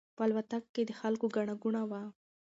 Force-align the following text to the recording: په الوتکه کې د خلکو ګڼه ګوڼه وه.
په 0.15 0.21
الوتکه 0.27 0.69
کې 0.75 0.83
د 0.85 0.91
خلکو 1.01 1.25
ګڼه 1.35 1.53
ګوڼه 1.63 1.83
وه. 1.89 2.01